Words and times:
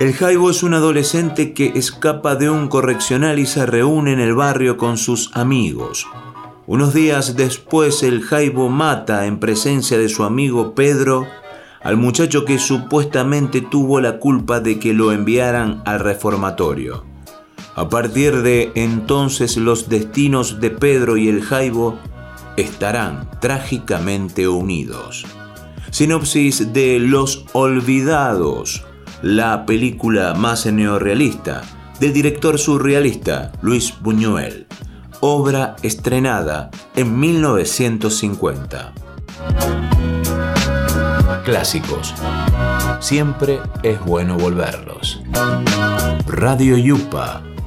El 0.00 0.12
Jaibo 0.12 0.50
es 0.50 0.62
un 0.62 0.74
adolescente 0.74 1.54
que 1.54 1.72
escapa 1.76 2.34
de 2.36 2.50
un 2.50 2.68
correccional 2.68 3.38
y 3.38 3.46
se 3.46 3.64
reúne 3.64 4.12
en 4.12 4.20
el 4.20 4.34
barrio 4.34 4.76
con 4.76 4.98
sus 4.98 5.30
amigos. 5.34 6.06
Unos 6.66 6.92
días 6.92 7.36
después 7.36 8.02
el 8.02 8.22
Jaibo 8.22 8.68
mata 8.68 9.24
en 9.26 9.38
presencia 9.38 9.96
de 9.96 10.08
su 10.08 10.24
amigo 10.24 10.74
Pedro 10.74 11.26
al 11.82 11.96
muchacho 11.96 12.44
que 12.44 12.58
supuestamente 12.58 13.60
tuvo 13.60 14.00
la 14.00 14.18
culpa 14.18 14.60
de 14.60 14.78
que 14.78 14.92
lo 14.92 15.12
enviaran 15.12 15.82
al 15.84 16.00
reformatorio. 16.00 17.13
A 17.76 17.88
partir 17.88 18.42
de 18.42 18.70
entonces 18.74 19.56
los 19.56 19.88
destinos 19.88 20.60
de 20.60 20.70
Pedro 20.70 21.16
y 21.16 21.28
el 21.28 21.42
Jaibo 21.42 21.98
estarán 22.56 23.28
trágicamente 23.40 24.46
unidos. 24.46 25.26
Sinopsis 25.90 26.72
de 26.72 26.98
Los 27.00 27.46
Olvidados, 27.52 28.84
la 29.22 29.66
película 29.66 30.34
más 30.34 30.66
neorrealista 30.66 31.62
del 31.98 32.12
director 32.12 32.58
surrealista 32.58 33.52
Luis 33.62 33.94
Buñuel, 34.00 34.66
obra 35.20 35.76
estrenada 35.82 36.70
en 36.94 37.18
1950. 37.18 38.92
Clásicos. 41.44 42.14
Siempre 43.00 43.60
es 43.82 44.00
bueno 44.04 44.36
volverlos. 44.36 45.20
Radio 46.26 46.76
Yupa, 46.78 47.42